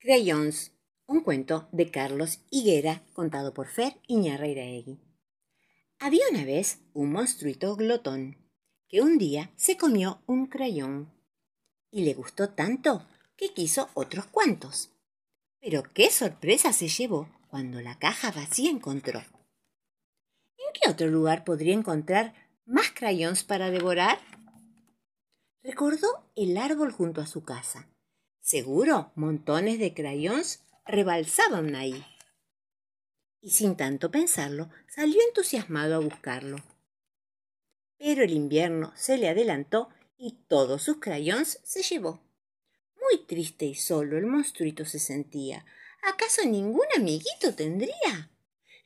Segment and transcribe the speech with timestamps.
[0.00, 0.70] Crayons,
[1.06, 5.00] un cuento de Carlos Higuera contado por Fer Iñarreiraegui.
[5.98, 8.36] Había una vez un monstruito glotón
[8.86, 11.12] que un día se comió un crayón
[11.90, 14.92] y le gustó tanto que quiso otros cuantos.
[15.58, 19.18] Pero qué sorpresa se llevó cuando la caja vacía encontró.
[19.18, 22.34] ¿En qué otro lugar podría encontrar
[22.66, 24.20] más crayons para devorar?
[25.64, 27.88] Recordó el árbol junto a su casa
[28.48, 32.02] Seguro, montones de crayons rebalsaban ahí.
[33.42, 36.56] Y sin tanto pensarlo, salió entusiasmado a buscarlo.
[37.98, 42.22] Pero el invierno se le adelantó y todos sus crayons se llevó.
[43.02, 45.66] Muy triste y solo el monstruito se sentía.
[46.02, 48.30] ¿Acaso ningún amiguito tendría?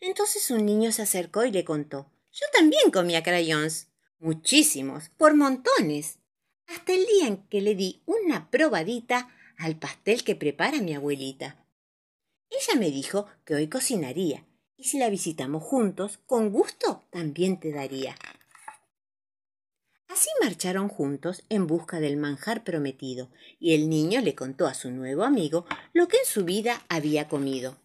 [0.00, 2.10] Entonces un niño se acercó y le contó.
[2.32, 3.86] Yo también comía crayons.
[4.18, 6.18] Muchísimos, por montones.
[6.66, 11.64] Hasta el día en que le di una probadita al pastel que prepara mi abuelita.
[12.50, 17.72] Ella me dijo que hoy cocinaría, y si la visitamos juntos, con gusto también te
[17.72, 18.16] daría.
[20.08, 24.90] Así marcharon juntos en busca del manjar prometido, y el niño le contó a su
[24.90, 27.78] nuevo amigo lo que en su vida había comido.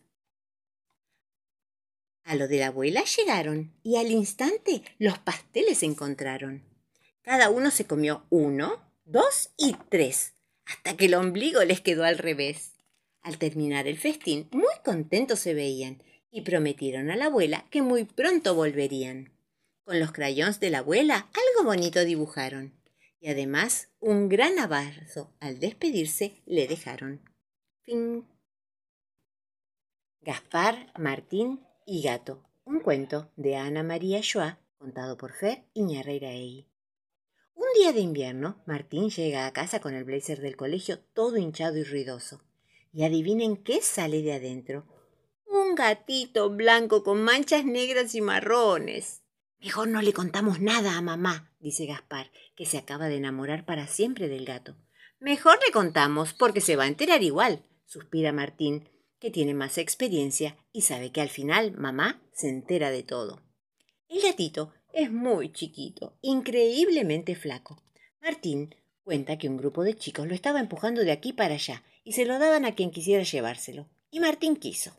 [2.26, 6.66] A lo de la abuela llegaron, y al instante los pasteles se encontraron.
[7.22, 10.34] Cada uno se comió uno, dos y tres,
[10.68, 12.74] hasta que el ombligo les quedó al revés.
[13.22, 16.02] Al terminar el festín, muy contentos se veían
[16.32, 19.32] y prometieron a la abuela que muy pronto volverían.
[19.84, 22.78] Con los crayons de la abuela algo bonito dibujaron
[23.20, 27.22] y además un gran abrazo al despedirse le dejaron.
[27.82, 28.28] Fin.
[30.22, 32.44] Gaspar, Martín y Gato.
[32.66, 36.68] Un cuento de Ana María Joa, contado por Fer Iñarreiraegui.
[37.58, 41.76] Un día de invierno, Martín llega a casa con el blazer del colegio todo hinchado
[41.78, 42.44] y ruidoso.
[42.94, 44.86] Y adivinen qué sale de adentro.
[45.48, 49.24] Un gatito blanco con manchas negras y marrones.
[49.60, 53.88] Mejor no le contamos nada a mamá, dice Gaspar, que se acaba de enamorar para
[53.88, 54.76] siempre del gato.
[55.20, 58.88] Mejor le contamos, porque se va a enterar igual, suspira Martín,
[59.20, 63.42] que tiene más experiencia y sabe que al final mamá se entera de todo.
[64.10, 67.82] El gatito es muy chiquito, increíblemente flaco.
[68.22, 72.14] Martín cuenta que un grupo de chicos lo estaba empujando de aquí para allá y
[72.14, 73.88] se lo daban a quien quisiera llevárselo.
[74.12, 74.98] Y Martín quiso.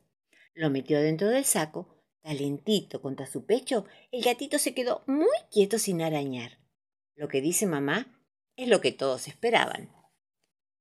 [0.55, 5.79] Lo metió dentro del saco, calentito contra su pecho, el gatito se quedó muy quieto
[5.79, 6.59] sin arañar.
[7.17, 8.21] Lo que dice mamá
[8.57, 9.91] es lo que todos esperaban.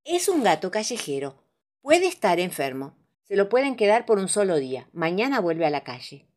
[0.03, 1.44] Es un gato callejero.
[1.81, 2.95] Puede estar enfermo.
[3.24, 4.89] Se lo pueden quedar por un solo día.
[4.94, 6.28] Mañana vuelve a la calle.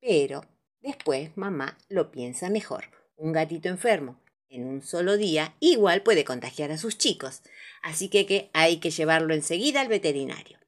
[0.00, 0.42] Pero
[0.86, 2.84] Después mamá lo piensa mejor.
[3.16, 7.42] Un gatito enfermo en un solo día igual puede contagiar a sus chicos,
[7.82, 10.60] así que, hay que llevarlo enseguida al veterinario.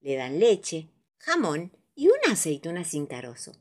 [0.00, 0.88] Le dan leche,
[1.18, 3.52] jamón y una aceituna sin carozo.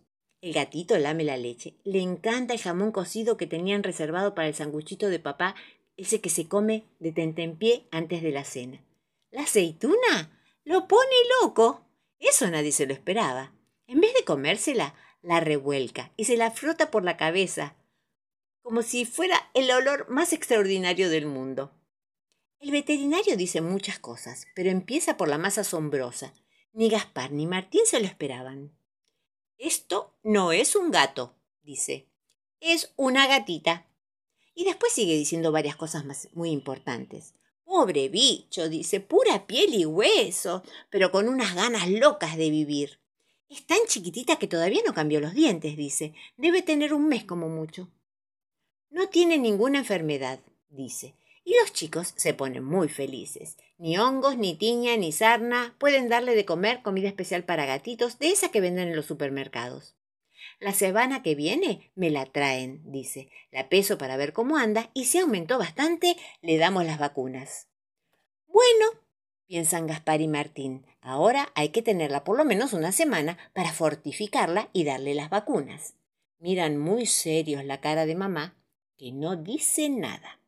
[0.42, 1.76] El gatito lame la leche.
[1.84, 5.54] Le encanta el jamón cocido que tenían reservado para el sanguchito de papá,
[5.96, 8.84] ese que se come de tentempié antes de la cena.
[9.30, 11.86] La aceituna lo pone loco.
[12.18, 13.54] Eso nadie se lo esperaba.
[13.86, 17.76] En vez de comérsela, la revuelca y se la frota por la cabeza,
[18.62, 21.72] como si fuera el olor más extraordinario del mundo.
[22.60, 26.34] El veterinario dice muchas cosas, pero empieza por la más asombrosa.
[26.72, 28.72] Ni Gaspar ni Martín se lo esperaban.
[29.58, 32.08] Esto no es un gato, dice.
[32.60, 33.86] Es una gatita.
[34.56, 37.34] Y después sigue diciendo varias cosas muy importantes.
[37.66, 43.03] Pobre bicho, dice, pura piel y hueso, pero con unas ganas locas de vivir.
[43.54, 46.16] Es tan chiquitita que todavía no cambió los dientes, dice.
[46.38, 47.88] Debe tener un mes como mucho.
[48.90, 51.14] No tiene ninguna enfermedad, dice.
[51.44, 53.58] Y los chicos se ponen muy felices.
[53.78, 58.32] Ni hongos, ni tiña, ni sarna pueden darle de comer comida especial para gatitos, de
[58.32, 59.96] esa que venden en los supermercados.
[60.60, 63.30] La semana que viene me la traen, dice.
[63.52, 67.68] La peso para ver cómo anda y si aumentó bastante, le damos las vacunas.
[68.48, 69.03] Bueno,
[69.54, 70.84] piensan Gaspar y Martín.
[71.00, 75.94] Ahora hay que tenerla por lo menos una semana para fortificarla y darle las vacunas.
[76.40, 78.56] Miran muy serios la cara de mamá,
[78.98, 80.40] que no dice nada.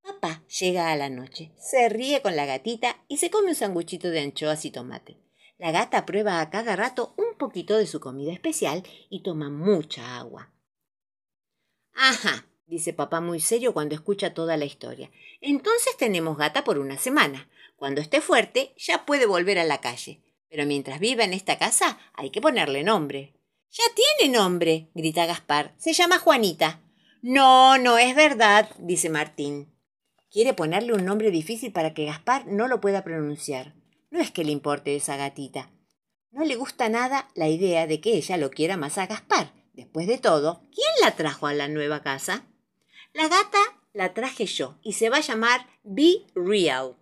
[0.00, 4.10] Papá llega a la noche, se ríe con la gatita y se come un sanguchito
[4.10, 5.16] de anchoas y tomate.
[5.58, 10.18] La gata prueba a cada rato un poquito de su comida especial y toma mucha
[10.18, 10.52] agua.
[11.94, 15.10] Ajá, dice papá muy serio cuando escucha toda la historia.
[15.40, 17.48] Entonces tenemos gata por una semana.
[17.76, 20.22] Cuando esté fuerte, ya puede volver a la calle.
[20.48, 23.34] Pero mientras viva en esta casa, hay que ponerle nombre.
[23.70, 25.74] Ya tiene nombre, grita Gaspar.
[25.76, 26.80] Se llama Juanita.
[27.20, 29.74] No, no es verdad, dice Martín.
[30.30, 33.74] Quiere ponerle un nombre difícil para que Gaspar no lo pueda pronunciar.
[34.10, 35.70] no es que le importe esa gatita.
[36.30, 39.52] No le gusta nada la idea de que ella lo quiera más a Gaspar.
[39.74, 42.46] Después de todo, ¿quién la trajo a la nueva casa?
[43.12, 43.58] La gata
[43.92, 46.96] la traje yo y se va a llamar Be Real,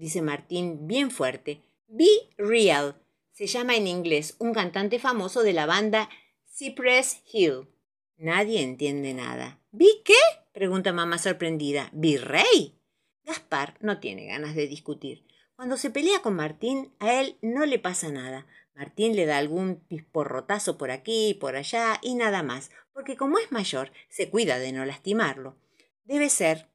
[0.00, 1.60] dice Martín bien fuerte.
[1.86, 2.08] Be
[2.38, 2.96] Real.
[3.32, 6.08] Se llama en inglés un cantante famoso de la banda
[6.46, 7.68] Cypress Hill.
[8.16, 9.60] Nadie entiende nada.
[9.70, 10.14] ¿Vi qué?
[10.52, 11.90] pregunta mamá sorprendida.
[11.92, 12.78] ¿Virrey?
[13.24, 15.26] Gaspar no tiene ganas de discutir.
[15.54, 18.46] Cuando se pelea con Martín, a él no le pasa nada.
[18.74, 23.52] Martín le da algún pisporrotazo por aquí por allá y nada más, porque como es
[23.52, 25.56] mayor, se cuida de no lastimarlo.
[26.04, 26.68] Debe ser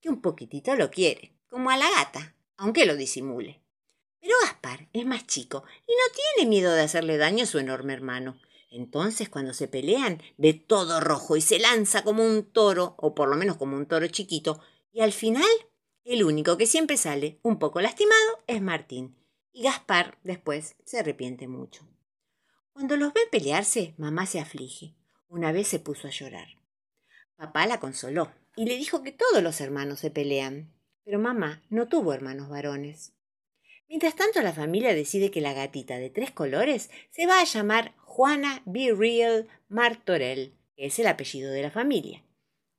[0.00, 3.60] que un poquitito lo quiere, como a la gata, aunque lo disimule.
[4.20, 7.92] Pero Gaspar es más chico y no tiene miedo de hacerle daño a su enorme
[7.92, 8.38] hermano.
[8.70, 13.28] Entonces, cuando se pelean, ve todo rojo y se lanza como un toro, o por
[13.28, 14.60] lo menos como un toro chiquito,
[14.92, 15.44] y al final,
[16.04, 19.16] el único que siempre sale un poco lastimado es Martín,
[19.52, 21.86] y Gaspar después se arrepiente mucho.
[22.72, 24.96] Cuando los ve pelearse, mamá se aflige.
[25.28, 26.48] Una vez se puso a llorar.
[27.36, 30.72] Papá la consoló y le dijo que todos los hermanos se pelean,
[31.04, 33.12] pero mamá no tuvo hermanos varones.
[33.88, 37.92] Mientras tanto, la familia decide que la gatita de tres colores se va a llamar
[37.98, 42.24] Juana Be Real Martorell, que es el apellido de la familia.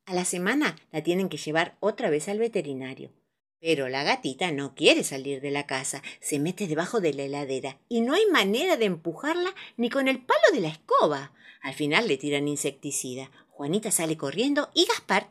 [0.05, 3.11] A la semana la tienen que llevar otra vez al veterinario.
[3.59, 7.79] Pero la gatita no quiere salir de la casa, se mete debajo de la heladera
[7.87, 11.31] y no hay manera de empujarla ni con el palo de la escoba.
[11.61, 13.31] Al final le tiran insecticida.
[13.49, 15.27] Juanita sale corriendo y Gaspar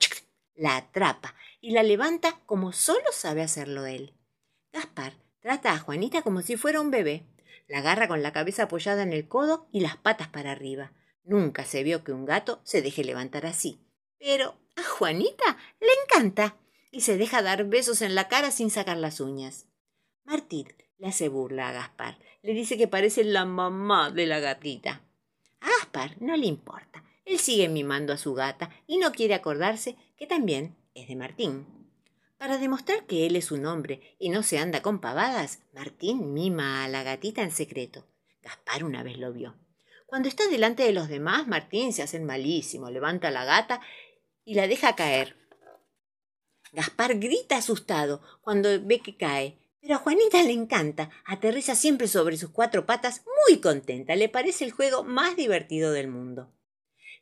[0.57, 4.13] la atrapa y la levanta como solo sabe hacerlo él.
[4.71, 7.25] Gaspar trata a Juanita como si fuera un bebé.
[7.69, 10.93] La agarra con la cabeza apoyada en el codo y las patas para arriba.
[11.25, 13.81] Nunca se vio que un gato se deje levantar así.
[14.19, 16.55] Pero a Juanita le encanta
[16.91, 19.67] y se deja dar besos en la cara sin sacar las uñas.
[20.25, 20.69] Martín
[20.99, 22.19] le hace burla a Gaspar.
[22.43, 25.01] Le dice que parece la mamá de la gatita.
[25.61, 27.05] A Gaspar no le importa.
[27.25, 31.67] Él sigue mimando a su gata y no quiere acordarse que también es de Martín.
[32.39, 36.85] Para demostrar que él es un hombre y no se anda con pavadas, Martín mima
[36.85, 38.07] a la gatita en secreto.
[38.43, 39.55] Gaspar una vez lo vio.
[40.07, 43.81] Cuando está delante de los demás, Martín se hace malísimo, levanta a la gata
[44.45, 45.37] y la deja caer.
[46.73, 51.11] Gaspar grita asustado cuando ve que cae, pero a Juanita le encanta.
[51.25, 54.17] Aterriza siempre sobre sus cuatro patas, muy contenta.
[54.17, 56.53] Le parece el juego más divertido del mundo.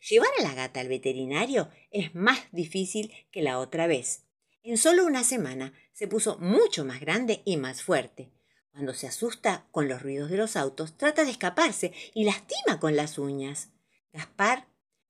[0.08, 4.24] Llevar a la gata al veterinario es más difícil que la otra vez.
[4.64, 8.30] En solo una semana se puso mucho más grande y más fuerte.
[8.72, 12.96] Cuando se asusta con los ruidos de los autos, trata de escaparse y lastima con
[12.96, 13.70] las uñas.
[14.12, 14.66] Gaspar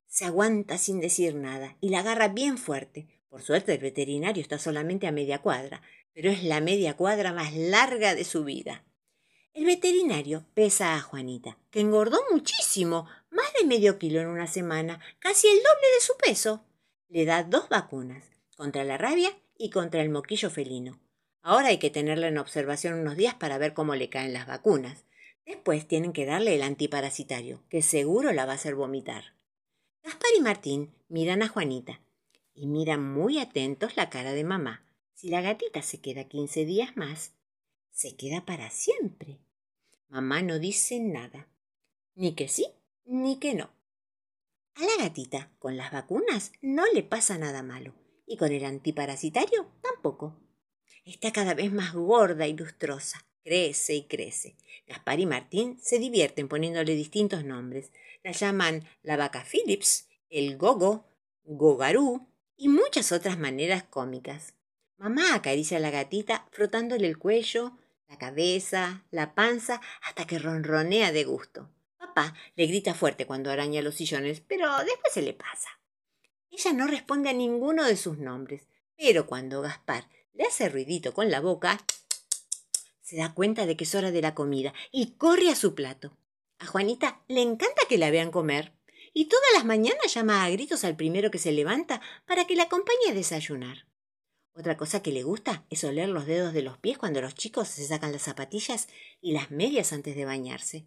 [0.06, 3.06] se aguanta sin decir nada y la agarra bien fuerte.
[3.30, 5.80] Por suerte el veterinario está solamente a media cuadra,
[6.12, 8.84] pero es la media cuadra más larga de su vida.
[9.54, 14.98] El veterinario pesa a Juanita, que engordó muchísimo, más de medio kilo en una semana,
[15.18, 16.64] casi el doble de su peso.
[17.08, 18.24] Le da dos vacunas,
[18.56, 21.00] contra la rabia y contra el moquillo felino.
[21.42, 25.04] Ahora hay que tenerla en observación unos días para ver cómo le caen las vacunas.
[25.44, 29.34] Después tienen que darle el antiparasitario, que seguro la va a hacer vomitar.
[30.02, 32.00] Gaspar y Martín miran a Juanita
[32.54, 34.86] y miran muy atentos la cara de mamá.
[35.14, 37.32] Si la gatita se queda quince días más,
[37.92, 39.38] se queda para siempre.
[40.08, 41.48] Mamá no dice nada,
[42.14, 42.66] ni que sí,
[43.04, 43.70] ni que no.
[44.74, 47.94] A la gatita, con las vacunas, no le pasa nada malo
[48.26, 50.40] y con el antiparasitario tampoco.
[51.04, 53.26] Está cada vez más gorda y lustrosa.
[53.44, 54.56] Crece y crece.
[54.86, 57.90] Gaspar y Martín se divierten poniéndole distintos nombres.
[58.22, 61.04] La llaman la vaca Phillips, el gogo,
[61.44, 64.54] gogarú y muchas otras maneras cómicas.
[64.96, 67.76] Mamá acaricia a la gatita frotándole el cuello,
[68.12, 71.70] la cabeza, la panza, hasta que ronronea de gusto.
[71.96, 75.80] Papá le grita fuerte cuando araña los sillones, pero después se le pasa.
[76.50, 81.30] Ella no responde a ninguno de sus nombres, pero cuando Gaspar le hace ruidito con
[81.30, 81.82] la boca,
[83.00, 86.14] se da cuenta de que es hora de la comida y corre a su plato.
[86.58, 88.74] A Juanita le encanta que la vean comer
[89.14, 92.64] y todas las mañanas llama a gritos al primero que se levanta para que la
[92.64, 93.86] acompañe a desayunar.
[94.54, 97.68] Otra cosa que le gusta es oler los dedos de los pies cuando los chicos
[97.68, 98.88] se sacan las zapatillas
[99.20, 100.86] y las medias antes de bañarse.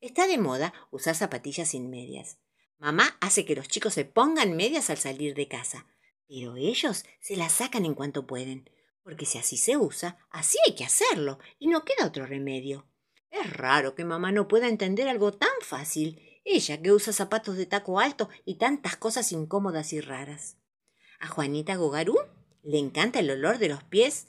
[0.00, 2.38] Está de moda usar zapatillas sin medias.
[2.78, 5.86] Mamá hace que los chicos se pongan medias al salir de casa,
[6.26, 8.68] pero ellos se las sacan en cuanto pueden,
[9.04, 12.88] porque si así se usa, así hay que hacerlo, y no queda otro remedio.
[13.30, 17.66] Es raro que mamá no pueda entender algo tan fácil, ella que usa zapatos de
[17.66, 20.56] taco alto y tantas cosas incómodas y raras.
[21.20, 22.16] A Juanita Gogarú
[22.62, 24.26] le encanta el olor de los pies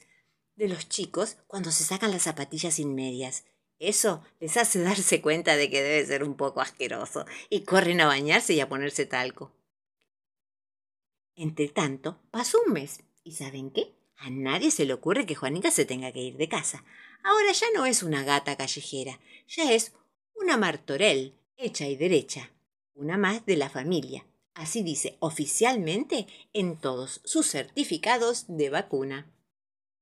[0.55, 3.45] de los chicos cuando se sacan las zapatillas sin medias.
[3.79, 8.07] Eso les hace darse cuenta de que debe ser un poco asqueroso y corren a
[8.07, 9.51] bañarse y a ponerse talco.
[11.35, 13.95] Entre tanto, pasó un mes y ¿saben qué?
[14.17, 16.85] A nadie se le ocurre que Juanita se tenga que ir de casa.
[17.23, 19.93] Ahora ya no es una gata callejera, ya es
[20.35, 22.51] una martorell, hecha y derecha,
[22.93, 24.25] una más de la familia.
[24.55, 29.32] Así dice oficialmente en todos sus certificados de vacuna.